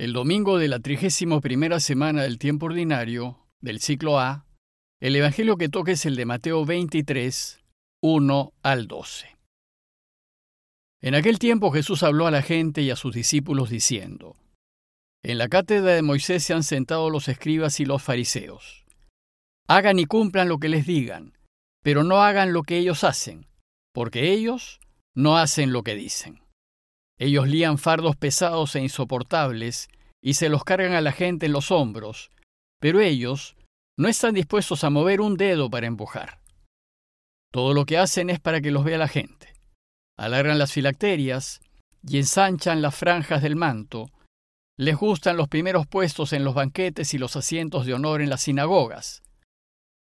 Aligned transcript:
El 0.00 0.14
domingo 0.14 0.56
de 0.56 0.66
la 0.66 0.80
trigésimo 0.80 1.42
primera 1.42 1.78
semana 1.78 2.22
del 2.22 2.38
tiempo 2.38 2.64
ordinario, 2.64 3.46
del 3.60 3.80
ciclo 3.80 4.18
A, 4.18 4.46
el 4.98 5.14
Evangelio 5.14 5.58
que 5.58 5.68
toca 5.68 5.92
es 5.92 6.06
el 6.06 6.16
de 6.16 6.24
Mateo 6.24 6.64
23, 6.64 7.60
1 8.02 8.52
al 8.62 8.88
12. 8.88 9.36
En 11.02 11.14
aquel 11.14 11.38
tiempo 11.38 11.70
Jesús 11.70 12.02
habló 12.02 12.26
a 12.26 12.30
la 12.30 12.40
gente 12.40 12.80
y 12.80 12.88
a 12.88 12.96
sus 12.96 13.14
discípulos 13.14 13.68
diciendo, 13.68 14.36
En 15.22 15.36
la 15.36 15.48
cátedra 15.48 15.92
de 15.92 16.00
Moisés 16.00 16.44
se 16.44 16.54
han 16.54 16.62
sentado 16.62 17.10
los 17.10 17.28
escribas 17.28 17.78
y 17.78 17.84
los 17.84 18.02
fariseos. 18.02 18.86
Hagan 19.68 19.98
y 19.98 20.06
cumplan 20.06 20.48
lo 20.48 20.56
que 20.56 20.70
les 20.70 20.86
digan, 20.86 21.36
pero 21.82 22.04
no 22.04 22.22
hagan 22.22 22.54
lo 22.54 22.62
que 22.62 22.78
ellos 22.78 23.04
hacen, 23.04 23.48
porque 23.92 24.32
ellos 24.32 24.80
no 25.14 25.36
hacen 25.36 25.74
lo 25.74 25.82
que 25.82 25.94
dicen. 25.94 26.40
Ellos 27.20 27.46
lían 27.46 27.76
fardos 27.76 28.16
pesados 28.16 28.74
e 28.74 28.80
insoportables 28.80 29.90
y 30.22 30.34
se 30.34 30.48
los 30.48 30.64
cargan 30.64 30.94
a 30.94 31.02
la 31.02 31.12
gente 31.12 31.46
en 31.46 31.52
los 31.52 31.70
hombros, 31.70 32.30
pero 32.80 33.00
ellos 33.00 33.56
no 33.98 34.08
están 34.08 34.34
dispuestos 34.34 34.84
a 34.84 34.90
mover 34.90 35.20
un 35.20 35.36
dedo 35.36 35.68
para 35.68 35.86
empujar. 35.86 36.40
Todo 37.52 37.74
lo 37.74 37.84
que 37.84 37.98
hacen 37.98 38.30
es 38.30 38.40
para 38.40 38.62
que 38.62 38.70
los 38.70 38.84
vea 38.84 38.96
la 38.96 39.06
gente. 39.06 39.52
Alargan 40.18 40.58
las 40.58 40.72
filacterias 40.72 41.60
y 42.02 42.16
ensanchan 42.16 42.80
las 42.80 42.94
franjas 42.94 43.42
del 43.42 43.54
manto. 43.54 44.10
Les 44.78 44.96
gustan 44.96 45.36
los 45.36 45.48
primeros 45.48 45.86
puestos 45.86 46.32
en 46.32 46.42
los 46.42 46.54
banquetes 46.54 47.12
y 47.12 47.18
los 47.18 47.36
asientos 47.36 47.84
de 47.84 47.92
honor 47.92 48.22
en 48.22 48.30
las 48.30 48.40
sinagogas. 48.40 49.22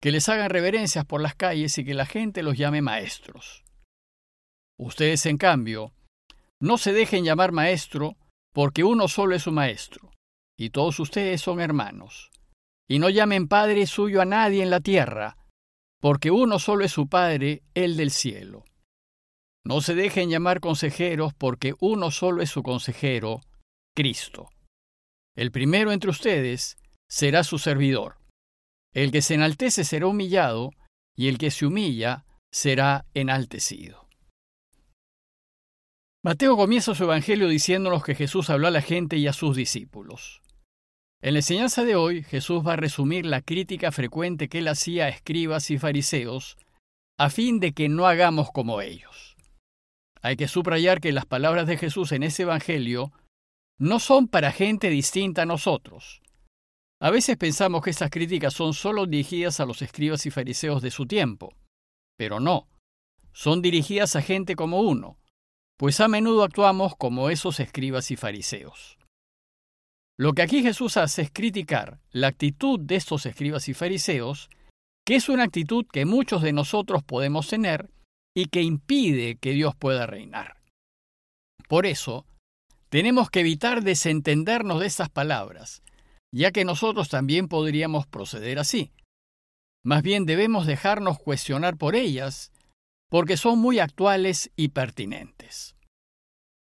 Que 0.01 0.13
les 0.13 0.29
hagan 0.29 0.51
reverencias 0.51 1.05
por 1.05 1.21
las 1.21 1.35
calles 1.35 1.77
y 1.79 1.85
que 1.85 1.95
la 1.95 2.07
gente 2.07 2.45
los 2.45 2.57
llame 2.57 2.81
maestros. 2.81 3.65
Ustedes, 4.79 5.27
en 5.27 5.39
cambio, 5.39 5.93
no 6.61 6.79
se 6.79 6.93
dejen 6.93 7.25
llamar 7.25 7.53
maestro, 7.53 8.17
porque 8.53 8.85
uno 8.85 9.09
solo 9.09 9.35
es 9.35 9.43
su 9.43 9.53
maestro, 9.53 10.11
y 10.57 10.71
todos 10.71 10.99
ustedes 11.01 11.41
son 11.41 11.61
hermanos. 11.61 12.31
Y 12.89 12.99
no 12.99 13.11
llamen 13.11 13.49
padre 13.49 13.87
suyo 13.87 14.21
a 14.21 14.25
nadie 14.25 14.63
en 14.63 14.71
la 14.71 14.81
tierra, 14.81 15.37
porque 16.01 16.31
uno 16.31 16.59
solo 16.59 16.85
es 16.85 16.93
su 16.93 17.09
Padre, 17.09 17.63
el 17.75 17.97
del 17.97 18.11
cielo. 18.11 18.65
No 19.65 19.81
se 19.81 19.95
dejen 19.95 20.31
llamar 20.31 20.61
consejeros, 20.61 21.35
porque 21.35 21.75
uno 21.81 22.11
solo 22.11 22.43
es 22.43 22.51
su 22.51 22.63
consejero, 22.63 23.41
Cristo. 23.95 24.49
El 25.37 25.51
primero 25.51 25.93
entre 25.93 26.11
ustedes 26.11 26.79
será 27.09 27.45
su 27.45 27.59
servidor. 27.59 28.17
El 28.95 29.13
que 29.13 29.23
se 29.23 29.35
enaltece 29.35 29.85
será 29.85 30.07
humillado, 30.07 30.71
y 31.17 31.29
el 31.29 31.37
que 31.37 31.51
se 31.51 31.67
humilla 31.67 32.25
será 32.51 33.05
enaltecido. 33.13 34.08
Mateo 36.25 36.57
comienza 36.57 36.97
su 36.97 37.05
evangelio 37.05 37.49
diciéndonos 37.49 38.03
que 38.03 38.17
Jesús 38.17 38.51
habló 38.51 38.67
a 38.67 38.73
la 38.73 38.83
gente 38.83 39.17
y 39.17 39.29
a 39.29 39.33
sus 39.33 39.57
discípulos. 39.57 40.43
En 41.23 41.35
la 41.35 41.39
enseñanza 41.39 41.85
de 41.85 41.95
hoy, 41.95 42.25
Jesús 42.25 42.67
va 42.67 42.73
a 42.73 42.77
resumir 42.77 43.25
la 43.25 43.41
crítica 43.41 43.93
frecuente 43.93 44.49
que 44.49 44.59
él 44.59 44.69
hacía 44.69 45.05
a 45.05 45.09
escribas 45.09 45.71
y 45.71 45.79
fariseos 45.79 46.57
a 47.19 47.31
fin 47.31 47.59
de 47.61 47.73
que 47.73 47.89
no 47.89 48.07
hagamos 48.07 48.51
como 48.53 48.81
ellos. 48.81 49.37
Hay 50.23 50.37
que 50.37 50.49
subrayar 50.49 51.01
que 51.01 51.13
las 51.13 51.27
palabras 51.27 51.67
de 51.67 51.77
Jesús 51.77 52.13
en 52.13 52.23
ese 52.23 52.43
evangelio 52.43 53.13
no 53.79 54.01
son 54.01 54.29
para 54.29 54.53
gente 54.53 54.89
distinta 54.91 55.43
a 55.43 55.47
nosotros. 55.47 56.21
A 57.01 57.11
veces 57.11 57.37
pensamos 57.37 57.83
que 57.83 57.91
estas 57.91 58.11
críticas 58.11 58.55
son 58.55 58.75
solo 58.75 59.07
dirigidas 59.07 59.61
a 59.61 59.67
los 59.67 59.83
escribas 59.83 60.27
y 60.27 60.31
fariseos 60.31 60.83
de 60.83 60.91
su 60.91 61.07
tiempo, 61.07 61.55
pero 62.17 62.41
no, 62.41 62.69
son 63.33 63.63
dirigidas 63.63 64.17
a 64.17 64.23
gente 64.23 64.57
como 64.57 64.81
uno, 64.81 65.17
pues 65.79 66.01
a 66.01 66.09
menudo 66.09 66.43
actuamos 66.43 66.97
como 66.97 67.31
esos 67.31 67.61
escribas 67.61 68.11
y 68.11 68.17
fariseos. 68.17 68.99
Lo 70.19 70.33
que 70.33 70.43
aquí 70.43 70.63
Jesús 70.63 70.97
hace 70.97 71.23
es 71.23 71.31
criticar 71.31 72.01
la 72.11 72.27
actitud 72.27 72.81
de 72.81 72.97
estos 72.97 73.25
escribas 73.25 73.69
y 73.69 73.75
fariseos, 73.75 74.51
que 75.07 75.15
es 75.15 75.29
una 75.29 75.45
actitud 75.45 75.87
que 75.91 76.05
muchos 76.05 76.43
de 76.43 76.53
nosotros 76.53 77.05
podemos 77.05 77.49
tener 77.49 77.91
y 78.37 78.47
que 78.47 78.63
impide 78.63 79.37
que 79.37 79.53
Dios 79.53 79.77
pueda 79.77 80.07
reinar. 80.07 80.61
Por 81.69 81.87
eso, 81.87 82.27
tenemos 82.89 83.31
que 83.31 83.41
evitar 83.41 83.83
desentendernos 83.85 84.81
de 84.81 84.87
estas 84.87 85.11
palabras, 85.11 85.83
ya 86.35 86.51
que 86.51 86.65
nosotros 86.65 87.09
también 87.09 87.47
podríamos 87.47 88.07
proceder 88.09 88.59
así. 88.59 88.91
Más 89.85 90.03
bien 90.03 90.27
debemos 90.27 90.67
dejarnos 90.67 91.21
cuestionar 91.21 91.77
por 91.77 91.95
ellas 91.95 92.51
porque 93.09 93.37
son 93.37 93.59
muy 93.59 93.79
actuales 93.79 94.51
y 94.57 94.69
pertinentes. 94.69 95.77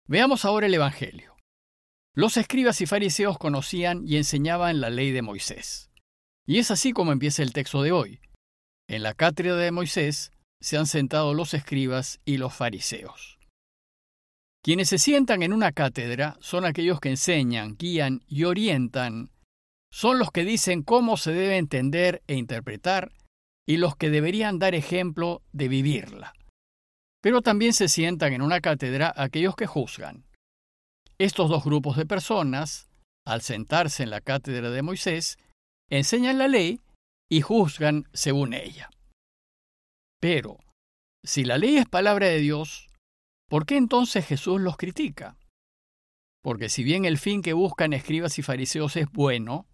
Veamos 0.07 0.45
ahora 0.45 0.67
el 0.67 0.73
Evangelio. 0.73 1.35
Los 2.15 2.37
escribas 2.37 2.81
y 2.81 2.85
fariseos 2.85 3.37
conocían 3.37 4.03
y 4.05 4.17
enseñaban 4.17 4.81
la 4.81 4.89
ley 4.89 5.11
de 5.11 5.21
Moisés. 5.21 5.89
Y 6.45 6.59
es 6.59 6.71
así 6.71 6.91
como 6.91 7.11
empieza 7.11 7.41
el 7.41 7.53
texto 7.53 7.81
de 7.81 7.91
hoy. 7.91 8.19
En 8.87 9.01
la 9.01 9.13
cátedra 9.13 9.55
de 9.55 9.71
Moisés 9.71 10.31
se 10.61 10.77
han 10.77 10.85
sentado 10.85 11.33
los 11.33 11.53
escribas 11.53 12.19
y 12.25 12.37
los 12.37 12.53
fariseos. 12.53 13.39
Quienes 14.61 14.89
se 14.89 14.97
sientan 14.97 15.43
en 15.43 15.53
una 15.53 15.71
cátedra 15.71 16.37
son 16.39 16.65
aquellos 16.65 16.99
que 16.99 17.09
enseñan, 17.09 17.75
guían 17.77 18.23
y 18.27 18.43
orientan. 18.43 19.31
Son 19.91 20.19
los 20.19 20.31
que 20.31 20.45
dicen 20.45 20.83
cómo 20.83 21.17
se 21.17 21.31
debe 21.31 21.57
entender 21.57 22.23
e 22.27 22.35
interpretar 22.35 23.11
y 23.67 23.77
los 23.77 23.95
que 23.95 24.09
deberían 24.09 24.59
dar 24.59 24.75
ejemplo 24.75 25.41
de 25.51 25.67
vivirla. 25.67 26.33
Pero 27.21 27.41
también 27.41 27.73
se 27.73 27.87
sientan 27.87 28.33
en 28.33 28.41
una 28.41 28.59
cátedra 28.59 29.13
aquellos 29.15 29.55
que 29.55 29.67
juzgan. 29.67 30.25
Estos 31.17 31.49
dos 31.49 31.63
grupos 31.63 31.95
de 31.95 32.05
personas, 32.05 32.89
al 33.25 33.41
sentarse 33.41 34.03
en 34.03 34.09
la 34.09 34.19
cátedra 34.19 34.69
de 34.69 34.81
Moisés, 34.81 35.37
enseñan 35.89 36.37
la 36.37 36.47
ley 36.47 36.81
y 37.31 37.41
juzgan 37.41 38.09
según 38.13 38.53
ella. 38.53 38.89
Pero, 40.19 40.57
si 41.23 41.45
la 41.45 41.57
ley 41.57 41.77
es 41.77 41.85
palabra 41.85 42.27
de 42.27 42.39
Dios, 42.39 42.89
¿por 43.49 43.65
qué 43.65 43.77
entonces 43.77 44.25
Jesús 44.25 44.59
los 44.59 44.75
critica? 44.75 45.37
Porque 46.43 46.67
si 46.67 46.83
bien 46.83 47.05
el 47.05 47.17
fin 47.17 47.41
que 47.41 47.53
buscan 47.53 47.93
escribas 47.93 48.37
y 48.37 48.41
fariseos 48.41 48.97
es 48.97 49.09
bueno, 49.11 49.65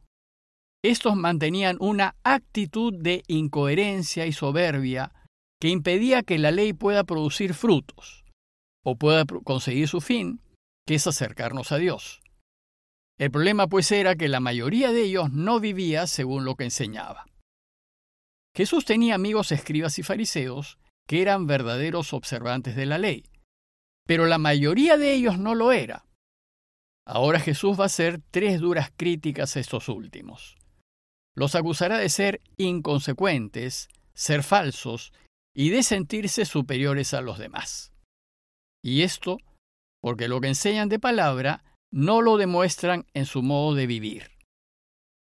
estos 0.81 1.15
mantenían 1.15 1.75
una 1.79 2.15
actitud 2.23 2.93
de 2.93 3.23
incoherencia 3.27 4.25
y 4.25 4.31
soberbia 4.31 5.13
que 5.59 5.67
impedía 5.67 6.23
que 6.23 6.37
la 6.37 6.51
ley 6.51 6.71
pueda 6.71 7.03
producir 7.03 7.53
frutos 7.53 8.23
o 8.85 8.95
pueda 8.95 9.25
conseguir 9.43 9.89
su 9.89 9.99
fin, 9.99 10.41
que 10.87 10.95
es 10.95 11.05
acercarnos 11.05 11.73
a 11.73 11.77
Dios. 11.77 12.21
El 13.17 13.29
problema 13.29 13.67
pues 13.67 13.91
era 13.91 14.15
que 14.15 14.29
la 14.29 14.39
mayoría 14.39 14.93
de 14.93 15.03
ellos 15.03 15.33
no 15.33 15.59
vivía 15.59 16.07
según 16.07 16.45
lo 16.45 16.55
que 16.55 16.63
enseñaba. 16.63 17.25
Jesús 18.55 18.85
tenía 18.85 19.15
amigos 19.15 19.51
escribas 19.51 19.99
y 19.99 20.03
fariseos 20.03 20.79
que 21.05 21.21
eran 21.21 21.45
verdaderos 21.45 22.13
observantes 22.13 22.77
de 22.77 22.85
la 22.85 22.97
ley, 22.97 23.25
pero 24.07 24.27
la 24.27 24.37
mayoría 24.37 24.97
de 24.97 25.13
ellos 25.13 25.37
no 25.37 25.55
lo 25.55 25.73
era. 25.73 26.05
Ahora 27.05 27.41
Jesús 27.41 27.77
va 27.77 27.83
a 27.83 27.87
hacer 27.87 28.21
tres 28.31 28.61
duras 28.61 28.91
críticas 28.95 29.57
a 29.57 29.59
estos 29.59 29.89
últimos 29.89 30.58
los 31.35 31.55
acusará 31.55 31.97
de 31.97 32.09
ser 32.09 32.41
inconsecuentes, 32.57 33.87
ser 34.13 34.43
falsos 34.43 35.13
y 35.55 35.69
de 35.69 35.83
sentirse 35.83 36.45
superiores 36.45 37.13
a 37.13 37.21
los 37.21 37.37
demás. 37.37 37.91
Y 38.83 39.01
esto 39.03 39.37
porque 40.01 40.27
lo 40.27 40.41
que 40.41 40.47
enseñan 40.47 40.89
de 40.89 40.99
palabra 40.99 41.63
no 41.91 42.21
lo 42.21 42.37
demuestran 42.37 43.05
en 43.13 43.25
su 43.25 43.41
modo 43.41 43.75
de 43.75 43.87
vivir. 43.87 44.31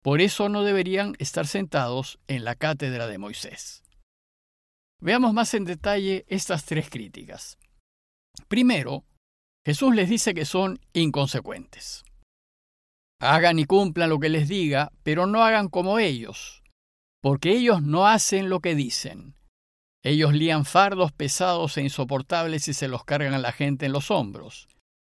Por 0.03 0.21
eso 0.21 0.49
no 0.49 0.63
deberían 0.63 1.15
estar 1.19 1.47
sentados 1.47 2.19
en 2.27 2.43
la 2.43 2.55
cátedra 2.55 3.07
de 3.07 3.17
Moisés. 3.17 3.83
Veamos 5.01 5.33
más 5.33 5.53
en 5.53 5.65
detalle 5.65 6.25
estas 6.27 6.65
tres 6.65 6.89
críticas. 6.89 7.57
Primero, 8.47 9.03
Jesús 9.65 9.95
les 9.95 10.09
dice 10.09 10.33
que 10.33 10.45
son 10.45 10.79
inconsecuentes. 10.93 12.03
Hagan 13.19 13.59
y 13.59 13.65
cumplan 13.65 14.09
lo 14.09 14.19
que 14.19 14.29
les 14.29 14.47
diga, 14.47 14.91
pero 15.03 15.25
no 15.25 15.43
hagan 15.43 15.69
como 15.69 15.99
ellos, 15.99 16.63
porque 17.21 17.51
ellos 17.51 17.81
no 17.81 18.07
hacen 18.07 18.49
lo 18.49 18.59
que 18.59 18.75
dicen. 18.75 19.35
Ellos 20.03 20.33
lían 20.33 20.65
fardos 20.65 21.11
pesados 21.11 21.77
e 21.77 21.81
insoportables 21.81 22.67
y 22.67 22.73
se 22.73 22.87
los 22.87 23.05
cargan 23.05 23.33
a 23.33 23.39
la 23.39 23.51
gente 23.51 23.87
en 23.87 23.93
los 23.93 24.11
hombros, 24.11 24.67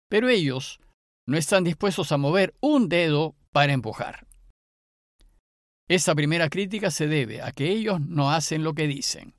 pero 0.09 0.29
ellos 0.29 0.81
no 1.29 1.37
están 1.37 1.63
dispuestos 1.63 2.11
a 2.11 2.17
mover 2.17 2.55
un 2.61 2.89
dedo 2.89 3.37
para 3.53 3.73
empujar. 3.73 4.27
Esta 5.89 6.15
primera 6.15 6.49
crítica 6.49 6.91
se 6.91 7.07
debe 7.07 7.43
a 7.43 7.53
que 7.53 7.71
ellos 7.71 8.01
no 8.01 8.33
hacen 8.33 8.65
lo 8.65 8.75
que 8.75 8.89
dicen, 8.89 9.35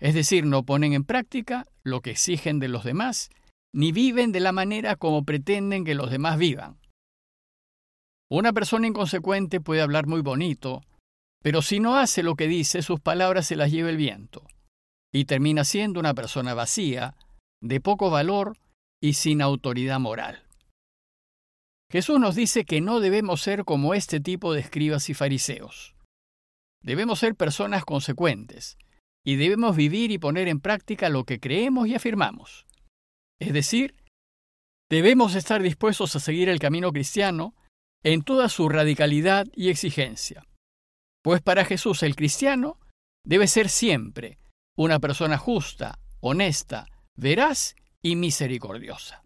es 0.00 0.14
decir, 0.14 0.44
no 0.44 0.64
ponen 0.64 0.94
en 0.94 1.04
práctica 1.04 1.66
lo 1.84 2.00
que 2.00 2.10
exigen 2.10 2.58
de 2.58 2.68
los 2.68 2.82
demás, 2.82 3.30
ni 3.72 3.92
viven 3.92 4.32
de 4.32 4.40
la 4.40 4.50
manera 4.50 4.96
como 4.96 5.24
pretenden 5.24 5.84
que 5.84 5.94
los 5.94 6.10
demás 6.10 6.38
vivan. 6.38 6.79
Una 8.30 8.52
persona 8.52 8.86
inconsecuente 8.86 9.60
puede 9.60 9.82
hablar 9.82 10.06
muy 10.06 10.20
bonito, 10.20 10.82
pero 11.42 11.62
si 11.62 11.80
no 11.80 11.96
hace 11.96 12.22
lo 12.22 12.36
que 12.36 12.46
dice, 12.46 12.80
sus 12.82 13.00
palabras 13.00 13.46
se 13.46 13.56
las 13.56 13.72
lleva 13.72 13.90
el 13.90 13.96
viento, 13.96 14.46
y 15.12 15.24
termina 15.24 15.64
siendo 15.64 15.98
una 15.98 16.14
persona 16.14 16.54
vacía, 16.54 17.16
de 17.60 17.80
poco 17.80 18.08
valor 18.08 18.56
y 19.02 19.14
sin 19.14 19.42
autoridad 19.42 19.98
moral. 19.98 20.44
Jesús 21.90 22.20
nos 22.20 22.36
dice 22.36 22.64
que 22.64 22.80
no 22.80 23.00
debemos 23.00 23.42
ser 23.42 23.64
como 23.64 23.94
este 23.94 24.20
tipo 24.20 24.52
de 24.52 24.60
escribas 24.60 25.10
y 25.10 25.14
fariseos. 25.14 25.96
Debemos 26.82 27.18
ser 27.18 27.34
personas 27.34 27.84
consecuentes 27.84 28.78
y 29.26 29.36
debemos 29.36 29.74
vivir 29.74 30.12
y 30.12 30.18
poner 30.18 30.46
en 30.46 30.60
práctica 30.60 31.08
lo 31.08 31.24
que 31.24 31.40
creemos 31.40 31.88
y 31.88 31.96
afirmamos. 31.96 32.64
Es 33.40 33.52
decir, 33.52 33.96
debemos 34.88 35.34
estar 35.34 35.62
dispuestos 35.62 36.14
a 36.14 36.20
seguir 36.20 36.48
el 36.48 36.60
camino 36.60 36.92
cristiano 36.92 37.54
en 38.02 38.22
toda 38.22 38.48
su 38.48 38.68
radicalidad 38.68 39.46
y 39.54 39.68
exigencia. 39.68 40.46
Pues 41.22 41.42
para 41.42 41.64
Jesús 41.64 42.02
el 42.02 42.16
cristiano 42.16 42.78
debe 43.24 43.46
ser 43.46 43.68
siempre 43.68 44.38
una 44.76 44.98
persona 44.98 45.38
justa, 45.38 45.98
honesta, 46.20 46.86
veraz 47.16 47.74
y 48.02 48.16
misericordiosa 48.16 49.22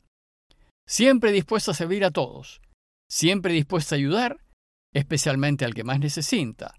siempre 0.86 1.32
dispuesta 1.32 1.70
a 1.70 1.74
servir 1.74 2.04
a 2.04 2.10
todos, 2.10 2.60
siempre 3.08 3.52
dispuesta 3.52 3.94
a 3.94 3.98
ayudar, 3.98 4.38
especialmente 4.92 5.64
al 5.64 5.74
que 5.74 5.84
más 5.84 5.98
necesita, 5.98 6.74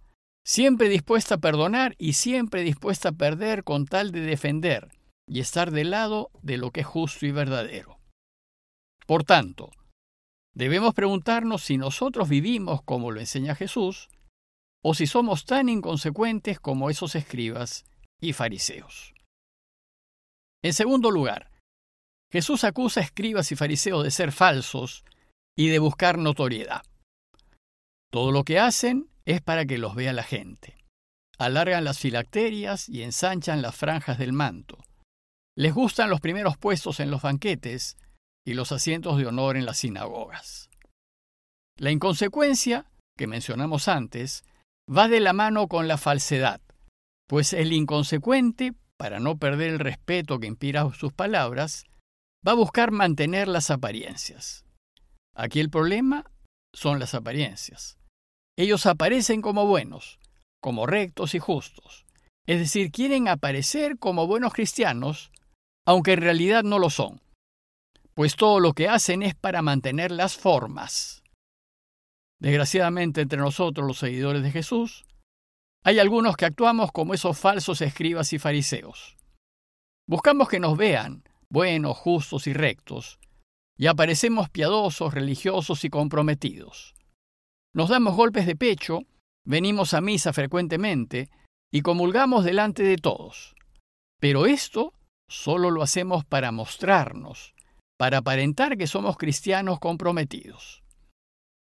siempre 0.45 0.89
dispuesta 0.89 1.35
a 1.35 1.39
perdonar 1.39 1.95
y 1.97 2.13
siempre 2.13 2.61
dispuesta 2.61 3.09
a 3.09 3.13
perder 3.13 3.63
con 3.63 3.85
tal 3.85 4.11
de 4.11 4.21
defender 4.21 4.91
y 5.27 5.39
estar 5.39 5.71
del 5.71 5.91
lado 5.91 6.29
de 6.41 6.57
lo 6.57 6.71
que 6.71 6.81
es 6.81 6.87
justo 6.87 7.25
y 7.25 7.31
verdadero. 7.31 7.99
Por 9.07 9.23
tanto, 9.23 9.71
debemos 10.55 10.93
preguntarnos 10.95 11.63
si 11.63 11.77
nosotros 11.77 12.29
vivimos 12.29 12.81
como 12.81 13.11
lo 13.11 13.19
enseña 13.19 13.55
Jesús, 13.55 14.09
o 14.83 14.93
si 14.93 15.05
somos 15.05 15.45
tan 15.45 15.69
inconsecuentes 15.69 16.59
como 16.59 16.89
esos 16.89 17.15
escribas 17.15 17.85
y 18.21 18.33
fariseos. 18.33 19.13
En 20.63 20.73
segundo 20.73 21.11
lugar, 21.11 21.51
Jesús 22.31 22.63
acusa 22.63 23.01
a 23.01 23.03
escribas 23.03 23.51
y 23.51 23.55
fariseos 23.55 24.03
de 24.03 24.11
ser 24.11 24.31
falsos 24.31 25.03
y 25.57 25.69
de 25.69 25.79
buscar 25.79 26.17
notoriedad. 26.17 26.83
Todo 28.11 28.31
lo 28.31 28.43
que 28.43 28.59
hacen 28.59 29.09
es 29.25 29.41
para 29.41 29.65
que 29.65 29.77
los 29.77 29.95
vea 29.95 30.13
la 30.13 30.23
gente. 30.23 30.77
Alargan 31.37 31.83
las 31.83 31.99
filacterias 31.99 32.87
y 32.87 33.03
ensanchan 33.03 33.61
las 33.61 33.75
franjas 33.75 34.17
del 34.17 34.33
manto. 34.33 34.77
Les 35.57 35.73
gustan 35.73 36.09
los 36.09 36.21
primeros 36.21 36.57
puestos 36.57 36.99
en 36.99 37.11
los 37.11 37.21
banquetes 37.21 37.97
y 38.45 38.53
los 38.53 38.71
asientos 38.71 39.17
de 39.17 39.25
honor 39.25 39.57
en 39.57 39.65
las 39.65 39.77
sinagogas. 39.77 40.69
La 41.77 41.91
inconsecuencia, 41.91 42.85
que 43.17 43.27
mencionamos 43.27 43.87
antes, 43.87 44.43
va 44.89 45.07
de 45.07 45.19
la 45.19 45.33
mano 45.33 45.67
con 45.67 45.87
la 45.87 45.97
falsedad, 45.97 46.61
pues 47.27 47.53
el 47.53 47.73
inconsecuente, 47.73 48.73
para 48.97 49.19
no 49.19 49.37
perder 49.37 49.71
el 49.71 49.79
respeto 49.79 50.39
que 50.39 50.47
inspira 50.47 50.89
sus 50.93 51.11
palabras, 51.11 51.85
va 52.47 52.51
a 52.51 52.55
buscar 52.55 52.91
mantener 52.91 53.47
las 53.47 53.71
apariencias. 53.71 54.63
Aquí 55.35 55.59
el 55.59 55.69
problema 55.69 56.31
son 56.73 56.99
las 56.99 57.15
apariencias. 57.15 57.97
Ellos 58.57 58.85
aparecen 58.85 59.41
como 59.41 59.65
buenos, 59.65 60.19
como 60.61 60.85
rectos 60.85 61.35
y 61.35 61.39
justos. 61.39 62.05
Es 62.47 62.59
decir, 62.59 62.91
quieren 62.91 63.27
aparecer 63.27 63.97
como 63.97 64.27
buenos 64.27 64.53
cristianos, 64.53 65.31
aunque 65.85 66.13
en 66.13 66.21
realidad 66.21 66.63
no 66.63 66.79
lo 66.79 66.89
son, 66.89 67.21
pues 68.15 68.35
todo 68.35 68.59
lo 68.59 68.73
que 68.73 68.87
hacen 68.87 69.23
es 69.23 69.35
para 69.35 69.61
mantener 69.61 70.11
las 70.11 70.37
formas. 70.37 71.21
Desgraciadamente 72.39 73.21
entre 73.21 73.39
nosotros 73.39 73.85
los 73.85 73.99
seguidores 73.99 74.41
de 74.41 74.51
Jesús, 74.51 75.05
hay 75.83 75.99
algunos 75.99 76.35
que 76.37 76.45
actuamos 76.45 76.91
como 76.91 77.13
esos 77.13 77.37
falsos 77.37 77.81
escribas 77.81 78.33
y 78.33 78.39
fariseos. 78.39 79.17
Buscamos 80.07 80.47
que 80.47 80.59
nos 80.59 80.77
vean, 80.77 81.23
buenos, 81.49 81.97
justos 81.97 82.47
y 82.47 82.53
rectos, 82.53 83.19
y 83.77 83.87
aparecemos 83.87 84.49
piadosos, 84.49 85.13
religiosos 85.13 85.83
y 85.83 85.89
comprometidos. 85.89 86.95
Nos 87.73 87.89
damos 87.89 88.15
golpes 88.15 88.45
de 88.45 88.55
pecho, 88.55 89.01
venimos 89.45 89.93
a 89.93 90.01
misa 90.01 90.31
frecuentemente 90.31 91.29
y 91.71 91.81
comulgamos 91.81 92.45
delante 92.45 92.83
de 92.83 92.97
todos. 92.97 93.55
Pero 94.19 94.45
esto 94.45 94.93
solo 95.27 95.71
lo 95.71 95.81
hacemos 95.81 96.23
para 96.23 96.51
mostrarnos, 96.51 97.54
para 97.97 98.19
aparentar 98.19 98.77
que 98.77 98.87
somos 98.87 99.17
cristianos 99.17 99.79
comprometidos. 99.79 100.83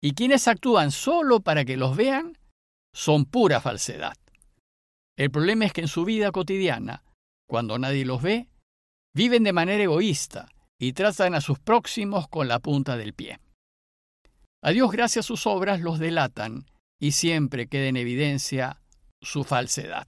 Y 0.01 0.13
quienes 0.13 0.47
actúan 0.47 0.91
solo 0.91 1.41
para 1.41 1.65
que 1.65 1.77
los 1.77 1.95
vean 1.95 2.37
son 2.93 3.25
pura 3.25 3.59
falsedad. 3.61 4.17
El 5.17 5.31
problema 5.31 5.65
es 5.65 5.73
que 5.73 5.81
en 5.81 5.87
su 5.87 6.05
vida 6.05 6.31
cotidiana, 6.31 7.03
cuando 7.47 7.77
nadie 7.77 8.05
los 8.05 8.21
ve, 8.21 8.47
Viven 9.15 9.43
de 9.43 9.53
manera 9.53 9.83
egoísta 9.83 10.49
y 10.79 10.93
tratan 10.93 11.33
a 11.33 11.41
sus 11.41 11.59
próximos 11.59 12.27
con 12.27 12.47
la 12.47 12.59
punta 12.59 12.95
del 12.95 13.13
pie. 13.13 13.39
A 14.63 14.71
Dios 14.71 14.91
gracias 14.91 15.25
sus 15.25 15.47
obras 15.47 15.81
los 15.81 15.99
delatan 15.99 16.65
y 17.01 17.13
siempre 17.13 17.67
queda 17.67 17.87
en 17.87 17.97
evidencia 17.97 18.81
su 19.21 19.43
falsedad. 19.43 20.07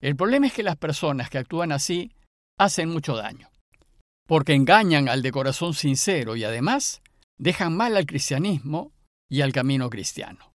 El 0.00 0.16
problema 0.16 0.46
es 0.46 0.52
que 0.52 0.62
las 0.62 0.76
personas 0.76 1.28
que 1.28 1.38
actúan 1.38 1.72
así 1.72 2.12
hacen 2.58 2.88
mucho 2.88 3.16
daño, 3.16 3.50
porque 4.26 4.54
engañan 4.54 5.08
al 5.08 5.22
de 5.22 5.32
corazón 5.32 5.74
sincero 5.74 6.36
y 6.36 6.44
además 6.44 7.02
dejan 7.38 7.76
mal 7.76 7.96
al 7.96 8.06
cristianismo 8.06 8.92
y 9.28 9.40
al 9.40 9.52
camino 9.52 9.90
cristiano. 9.90 10.52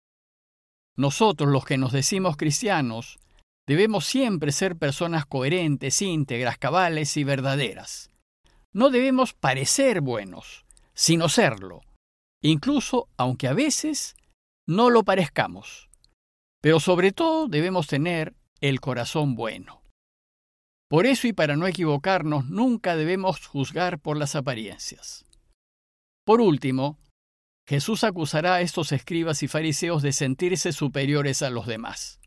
Nosotros 0.95 1.51
los 1.51 1.65
que 1.65 1.77
nos 1.77 1.91
decimos 1.91 2.37
cristianos 2.37 3.19
Debemos 3.67 4.05
siempre 4.05 4.53
ser 4.53 4.77
personas 4.77 5.25
coherentes, 5.25 6.01
íntegras, 6.01 6.57
cabales 6.57 7.17
y 7.17 7.25
verdaderas. 7.25 8.09
No 8.71 8.89
debemos 8.89 9.33
parecer 9.33 9.99
buenos, 9.99 10.65
sino 10.93 11.27
serlo, 11.27 11.81
incluso 12.41 13.09
aunque 13.17 13.49
a 13.49 13.53
veces 13.53 14.15
no 14.65 14.89
lo 14.89 15.03
parezcamos. 15.03 15.89
Pero 16.61 16.79
sobre 16.79 17.11
todo 17.11 17.47
debemos 17.47 17.87
tener 17.87 18.35
el 18.61 18.79
corazón 18.79 19.35
bueno. 19.35 19.81
Por 20.89 21.05
eso 21.05 21.27
y 21.27 21.33
para 21.33 21.57
no 21.57 21.67
equivocarnos, 21.67 22.45
nunca 22.45 22.95
debemos 22.95 23.45
juzgar 23.45 23.99
por 23.99 24.17
las 24.17 24.35
apariencias. 24.35 25.25
Por 26.25 26.41
último, 26.41 26.97
Jesús 27.67 28.03
acusará 28.03 28.55
a 28.55 28.61
estos 28.61 28.91
escribas 28.91 29.43
y 29.43 29.47
fariseos 29.47 30.01
de 30.01 30.13
sentirse 30.13 30.71
superiores 30.71 31.41
a 31.41 31.49
los 31.49 31.67
demás 31.67 32.17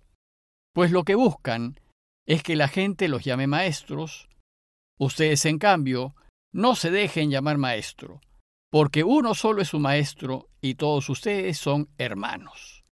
pues 0.73 0.93
lo 0.93 1.05
que 1.05 1.15
buscan 1.15 1.81
es 2.27 2.43
que 2.43 2.57
la 2.57 2.69
gente 2.69 3.09
los 3.09 3.25
llame 3.25 3.47
maestros. 3.47 4.29
Ustedes, 4.99 5.45
en 5.47 5.59
cambio, 5.59 6.15
no 6.53 6.75
se 6.75 6.91
dejen 6.91 7.31
llamar 7.31 7.59
maestro, 7.59 8.21
porque 8.71 9.03
uno 9.03 9.35
solo 9.35 9.63
es 9.63 9.69
su 9.69 9.81
maestro 9.81 10.49
y 10.61 10.75
todos 10.75 11.09
ustedes 11.09 11.59
son 11.59 11.89
hermanos. 11.99 12.85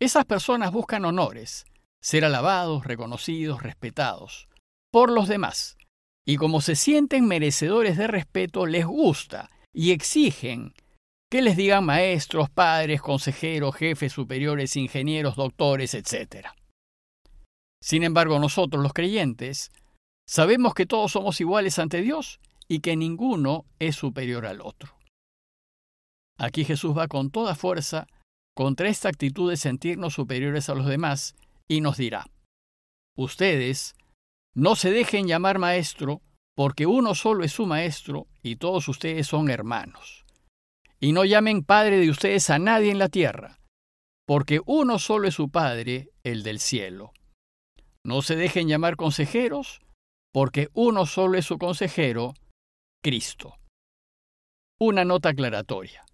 Esas 0.00 0.24
personas 0.24 0.72
buscan 0.72 1.04
honores, 1.04 1.66
ser 2.06 2.24
alabados, 2.24 2.84
reconocidos, 2.84 3.64
respetados 3.64 4.48
por 4.92 5.10
los 5.10 5.26
demás, 5.26 5.76
y 6.24 6.36
como 6.36 6.60
se 6.60 6.76
sienten 6.76 7.26
merecedores 7.26 7.96
de 7.96 8.06
respeto, 8.06 8.64
les 8.66 8.86
gusta 8.86 9.50
y 9.74 9.90
exigen 9.90 10.72
que 11.28 11.42
les 11.42 11.56
digan 11.56 11.84
maestros, 11.84 12.48
padres, 12.48 13.02
consejeros, 13.02 13.74
jefes 13.74 14.12
superiores, 14.12 14.76
ingenieros, 14.76 15.34
doctores, 15.34 15.94
etc. 15.94 16.46
Sin 17.82 18.04
embargo, 18.04 18.38
nosotros 18.38 18.80
los 18.84 18.92
creyentes 18.92 19.72
sabemos 20.28 20.74
que 20.74 20.86
todos 20.86 21.10
somos 21.10 21.40
iguales 21.40 21.80
ante 21.80 22.02
Dios 22.02 22.38
y 22.68 22.82
que 22.82 22.94
ninguno 22.94 23.64
es 23.80 23.96
superior 23.96 24.46
al 24.46 24.60
otro. 24.60 24.94
Aquí 26.38 26.64
Jesús 26.64 26.96
va 26.96 27.08
con 27.08 27.32
toda 27.32 27.56
fuerza 27.56 28.06
contra 28.54 28.88
esta 28.88 29.08
actitud 29.08 29.50
de 29.50 29.56
sentirnos 29.56 30.14
superiores 30.14 30.68
a 30.68 30.76
los 30.76 30.86
demás 30.86 31.34
y 31.68 31.80
nos 31.80 31.96
dirá, 31.96 32.26
ustedes 33.16 33.94
no 34.54 34.76
se 34.76 34.90
dejen 34.90 35.26
llamar 35.26 35.58
maestro 35.58 36.22
porque 36.54 36.86
uno 36.86 37.14
solo 37.14 37.44
es 37.44 37.52
su 37.52 37.66
maestro 37.66 38.26
y 38.42 38.56
todos 38.56 38.88
ustedes 38.88 39.26
son 39.26 39.50
hermanos 39.50 40.26
y 41.00 41.12
no 41.12 41.24
llamen 41.24 41.62
Padre 41.62 41.98
de 41.98 42.10
ustedes 42.10 42.50
a 42.50 42.58
nadie 42.58 42.90
en 42.90 42.98
la 42.98 43.08
tierra, 43.08 43.60
porque 44.26 44.60
uno 44.64 44.98
solo 44.98 45.28
es 45.28 45.34
su 45.34 45.50
Padre, 45.50 46.10
el 46.24 46.42
del 46.42 46.58
cielo. 46.58 47.12
No 48.04 48.22
se 48.22 48.36
dejen 48.36 48.68
llamar 48.68 48.96
consejeros, 48.96 49.80
porque 50.32 50.68
uno 50.72 51.06
solo 51.06 51.38
es 51.38 51.44
su 51.44 51.58
consejero, 51.58 52.34
Cristo. 53.02 53.56
Una 54.80 55.04
nota 55.04 55.30
aclaratoria. 55.30 56.04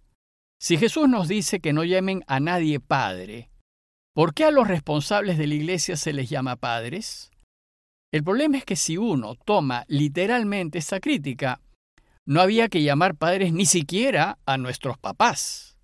Si 0.59 0.77
Jesús 0.77 1.09
nos 1.09 1.27
dice 1.27 1.59
que 1.59 1.73
no 1.73 1.83
llamen 1.83 2.23
a 2.27 2.39
nadie 2.39 2.79
Padre, 2.79 3.49
¿por 4.13 4.33
qué 4.33 4.45
a 4.45 4.51
los 4.51 4.67
responsables 4.67 5.37
de 5.37 5.47
la 5.47 5.55
Iglesia 5.55 5.97
se 5.97 6.13
les 6.13 6.29
llama 6.29 6.55
padres? 6.55 7.31
El 8.11 8.23
problema 8.23 8.57
es 8.57 8.65
que 8.65 8.75
si 8.75 8.97
uno 8.97 9.35
toma 9.35 9.85
literalmente 9.87 10.77
esta 10.77 10.99
crítica, 10.99 11.61
no 12.25 12.41
había 12.41 12.69
que 12.69 12.83
llamar 12.83 13.15
padres 13.15 13.51
ni 13.53 13.65
siquiera 13.65 14.37
a 14.45 14.57
nuestros 14.57 14.97
papás. 14.97 15.77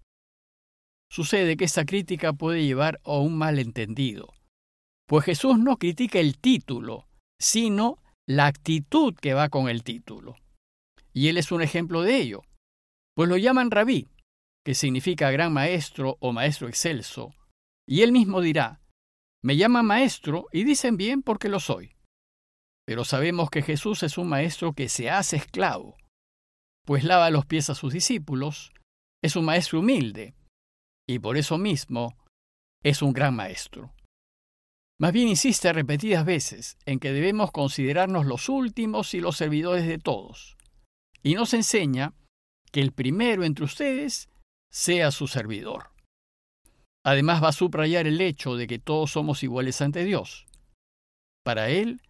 Sucede 1.11 1.57
que 1.57 1.65
esta 1.65 1.85
crítica 1.85 2.33
puede 2.33 2.63
llevar 2.63 3.01
a 3.03 3.17
un 3.17 3.35
malentendido, 3.35 4.33
pues 5.07 5.25
Jesús 5.25 5.57
no 5.57 5.77
critica 5.77 6.19
el 6.19 6.37
título, 6.37 7.07
sino 7.41 7.97
la 8.27 8.45
actitud 8.45 9.15
que 9.15 9.33
va 9.33 9.49
con 9.49 9.69
el 9.69 9.83
título. 9.83 10.35
Y 11.13 11.29
Él 11.29 11.37
es 11.39 11.51
un 11.51 11.63
ejemplo 11.63 12.03
de 12.03 12.17
ello, 12.17 12.43
Pues 13.15 13.27
lo 13.27 13.37
llaman 13.37 13.71
rabí, 13.71 14.07
que 14.63 14.75
significa 14.75 15.31
gran 15.31 15.51
maestro 15.51 16.17
o 16.19 16.31
maestro 16.31 16.67
excelso, 16.67 17.33
y 17.89 18.03
él 18.03 18.11
mismo 18.11 18.39
dirá, 18.39 18.83
me 19.43 19.57
llaman 19.57 19.83
maestro 19.83 20.45
y 20.51 20.63
dicen 20.63 20.95
bien 20.95 21.23
porque 21.23 21.49
lo 21.49 21.59
soy. 21.59 21.95
Pero 22.85 23.03
sabemos 23.03 23.49
que 23.49 23.63
Jesús 23.63 24.03
es 24.03 24.19
un 24.19 24.29
maestro 24.29 24.73
que 24.73 24.89
se 24.89 25.09
hace 25.09 25.37
esclavo, 25.37 25.97
pues 26.85 27.03
lava 27.03 27.31
los 27.31 27.47
pies 27.47 27.71
a 27.71 27.75
sus 27.75 27.91
discípulos, 27.91 28.71
es 29.23 29.35
un 29.35 29.45
maestro 29.45 29.79
humilde, 29.79 30.35
y 31.07 31.17
por 31.17 31.35
eso 31.35 31.57
mismo 31.57 32.15
es 32.83 33.01
un 33.01 33.11
gran 33.11 33.35
maestro. 33.35 33.91
Más 34.99 35.11
bien 35.11 35.27
insiste 35.27 35.73
repetidas 35.73 36.25
veces 36.25 36.77
en 36.85 36.99
que 36.99 37.11
debemos 37.11 37.51
considerarnos 37.51 38.27
los 38.27 38.49
últimos 38.49 39.15
y 39.15 39.19
los 39.19 39.35
servidores 39.35 39.87
de 39.87 39.97
todos, 39.97 40.57
y 41.23 41.33
nos 41.33 41.55
enseña 41.55 42.13
que 42.71 42.81
el 42.81 42.91
primero 42.91 43.43
entre 43.43 43.65
ustedes 43.65 44.29
sea 44.71 45.09
su 45.09 45.25
servidor. 45.25 45.89
Además 47.05 47.43
va 47.43 47.49
a 47.49 47.53
subrayar 47.53 48.07
el 48.07 48.19
hecho 48.21 48.55
de 48.55 48.67
que 48.67 48.79
todos 48.79 49.11
somos 49.11 49.43
iguales 49.43 49.81
ante 49.81 50.03
Dios. 50.03 50.47
Para 51.43 51.69
Él, 51.69 52.01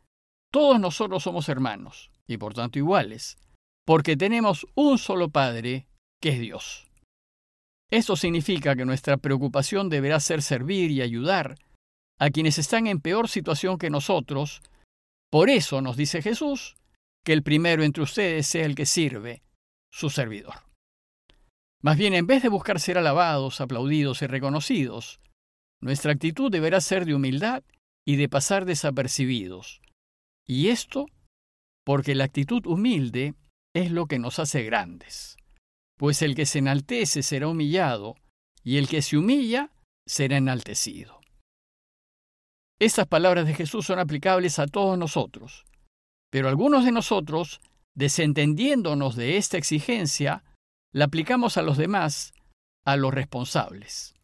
todos 0.52 0.80
nosotros 0.80 1.24
somos 1.24 1.48
hermanos, 1.50 2.12
y 2.28 2.38
por 2.38 2.54
tanto 2.54 2.80
iguales, 2.80 3.38
porque 3.86 4.18
tenemos 4.18 4.66
un 4.76 4.98
solo 4.98 5.30
Padre, 5.30 5.88
que 6.22 6.30
es 6.30 6.40
Dios. 6.40 6.88
Esto 7.92 8.16
significa 8.16 8.76
que 8.76 8.86
nuestra 8.86 9.18
preocupación 9.18 9.90
deberá 9.90 10.20
ser 10.20 10.42
servir 10.42 10.92
y 10.92 11.02
ayudar 11.02 11.58
a 12.20 12.30
quienes 12.30 12.60
están 12.60 12.88
en 12.88 13.00
peor 13.00 13.30
situación 13.30 13.78
que 13.78 13.90
nosotros. 13.90 14.62
Por 15.32 15.50
eso 15.50 15.82
nos 15.82 15.98
dice 15.98 16.22
Jesús 16.22 16.76
que 17.26 17.34
el 17.34 17.44
primero 17.44 17.84
entre 17.84 18.04
ustedes 18.04 18.48
sea 18.48 18.66
el 18.66 18.76
que 18.76 18.86
sirve, 18.86 19.42
su 19.92 20.10
servidor. 20.10 20.69
Más 21.82 21.98
bien, 21.98 22.14
en 22.14 22.28
vez 22.28 22.44
de 22.44 22.50
buscar 22.50 22.80
ser 22.80 22.98
alabados, 22.98 23.62
aplaudidos 23.62 24.22
y 24.22 24.28
reconocidos, 24.28 25.22
nuestra 25.82 26.12
actitud 26.12 26.52
deberá 26.52 26.82
ser 26.82 27.06
de 27.06 27.16
humildad 27.16 27.64
y 28.06 28.18
de 28.18 28.28
pasar 28.28 28.66
desapercibidos. 28.66 29.82
Y 30.46 30.70
esto 30.70 31.06
porque 31.86 32.16
la 32.16 32.26
actitud 32.26 32.66
humilde 32.66 33.34
es 33.74 33.92
lo 33.92 34.08
que 34.08 34.20
nos 34.20 34.40
hace 34.40 34.64
grandes. 34.64 35.38
Pues 35.98 36.22
el 36.22 36.36
que 36.36 36.46
se 36.46 36.60
enaltece 36.60 37.24
será 37.24 37.48
humillado, 37.48 38.16
y 38.64 38.78
el 38.78 38.88
que 38.88 39.02
se 39.02 39.18
humilla 39.18 39.72
será 40.08 40.38
enaltecido. 40.38 41.20
Estas 42.80 43.08
palabras 43.08 43.46
de 43.46 43.54
Jesús 43.54 43.86
son 43.86 44.00
aplicables 44.00 44.60
a 44.60 44.68
todos 44.68 44.98
nosotros, 44.98 45.66
pero 46.30 46.48
algunos 46.48 46.86
de 46.86 46.92
nosotros, 46.92 47.60
desentendiéndonos 47.96 49.16
de 49.16 49.38
esta 49.38 49.58
exigencia, 49.58 50.44
la 50.94 51.06
aplicamos 51.06 51.58
a 51.58 51.62
los 51.62 51.78
demás, 51.78 52.34
a 52.86 52.96
los 52.96 53.14
responsables. 53.14 54.16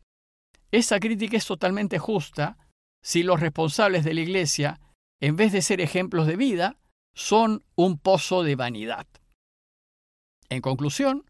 Esa 0.72 1.00
crítica 1.00 1.38
es 1.38 1.46
totalmente 1.46 2.00
justa 2.00 2.58
si 3.04 3.24
los 3.24 3.40
responsables 3.40 4.04
de 4.04 4.14
la 4.14 4.22
Iglesia, 4.22 4.80
en 5.22 5.36
vez 5.36 5.52
de 5.52 5.62
ser 5.62 5.80
ejemplos 5.80 6.28
de 6.28 6.36
vida, 6.36 6.78
son 7.16 7.64
un 7.76 7.98
pozo 7.98 8.44
de 8.44 8.56
vanidad. 8.56 9.08
En 10.50 10.62
conclusión, 10.62 11.24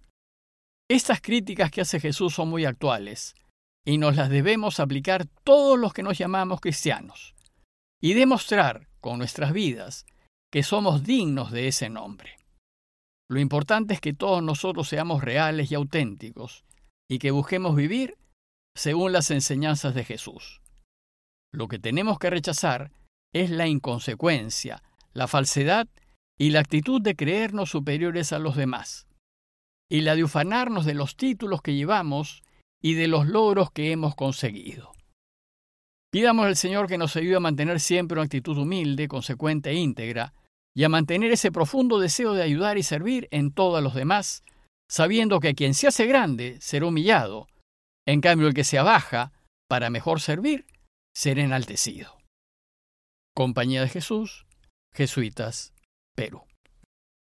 estas 0.89 1.21
críticas 1.21 1.71
que 1.71 1.81
hace 1.81 1.99
Jesús 1.99 2.33
son 2.33 2.49
muy 2.49 2.65
actuales 2.65 3.35
y 3.85 3.97
nos 3.97 4.15
las 4.15 4.29
debemos 4.29 4.79
aplicar 4.79 5.25
todos 5.43 5.77
los 5.77 5.93
que 5.93 6.03
nos 6.03 6.17
llamamos 6.17 6.61
cristianos 6.61 7.35
y 8.01 8.13
demostrar 8.13 8.87
con 9.01 9.17
nuestras 9.17 9.53
vidas 9.53 10.05
que 10.51 10.63
somos 10.63 11.03
dignos 11.03 11.51
de 11.51 11.67
ese 11.67 11.89
nombre. 11.89 12.37
Lo 13.29 13.39
importante 13.39 13.93
es 13.95 14.01
que 14.01 14.13
todos 14.13 14.43
nosotros 14.43 14.87
seamos 14.87 15.23
reales 15.23 15.71
y 15.71 15.75
auténticos 15.75 16.63
y 17.09 17.19
que 17.19 17.31
busquemos 17.31 17.75
vivir 17.75 18.17
según 18.75 19.11
las 19.11 19.31
enseñanzas 19.31 19.95
de 19.95 20.03
Jesús. 20.03 20.61
Lo 21.53 21.67
que 21.67 21.79
tenemos 21.79 22.19
que 22.19 22.29
rechazar 22.29 22.91
es 23.33 23.49
la 23.49 23.67
inconsecuencia, 23.67 24.83
la 25.13 25.27
falsedad 25.27 25.87
y 26.37 26.51
la 26.51 26.59
actitud 26.59 27.01
de 27.01 27.15
creernos 27.15 27.69
superiores 27.69 28.33
a 28.33 28.39
los 28.39 28.55
demás, 28.55 29.07
y 29.89 30.01
la 30.01 30.15
de 30.15 30.23
ufanarnos 30.23 30.85
de 30.85 30.93
los 30.93 31.15
títulos 31.15 31.61
que 31.61 31.75
llevamos 31.75 32.43
y 32.81 32.93
de 32.93 33.07
los 33.07 33.27
logros 33.27 33.71
que 33.71 33.91
hemos 33.91 34.15
conseguido. 34.15 34.91
Pidamos 36.11 36.45
al 36.45 36.55
Señor 36.55 36.87
que 36.87 36.97
nos 36.97 37.15
ayude 37.15 37.37
a 37.37 37.41
mantener 37.41 37.79
siempre 37.79 38.15
una 38.15 38.23
actitud 38.23 38.57
humilde, 38.57 39.07
consecuente 39.07 39.71
e 39.71 39.75
íntegra, 39.75 40.33
y 40.75 40.83
a 40.83 40.89
mantener 40.89 41.31
ese 41.31 41.51
profundo 41.51 41.99
deseo 41.99 42.33
de 42.33 42.43
ayudar 42.43 42.77
y 42.77 42.83
servir 42.83 43.27
en 43.31 43.53
todos 43.53 43.81
los 43.81 43.95
demás, 43.95 44.43
sabiendo 44.89 45.39
que 45.39 45.55
quien 45.55 45.73
se 45.73 45.87
hace 45.87 46.05
grande 46.05 46.57
será 46.59 46.87
humillado, 46.87 47.47
en 48.05 48.21
cambio 48.21 48.47
el 48.47 48.53
que 48.53 48.63
se 48.65 48.77
abaja 48.77 49.31
para 49.69 49.89
mejor 49.89 50.19
servir 50.19 50.67
será 51.15 51.41
enaltecido. 51.41 52.17
Compañía 53.33 53.81
de 53.81 53.89
Jesús, 53.89 54.45
Jesuitas, 54.93 55.73
Perú. 56.15 56.44